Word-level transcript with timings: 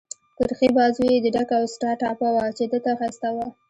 پر 0.37 0.49
ښي 0.57 0.67
بازو 0.77 1.03
يې 1.11 1.17
د 1.21 1.27
ډک 1.35 1.49
اوسټا 1.59 1.89
ټاپه 2.01 2.27
وه، 2.35 2.45
چې 2.57 2.63
ده 2.71 2.79
ته 2.85 2.91
ښایسته 2.99 3.29
وه. 3.35 3.47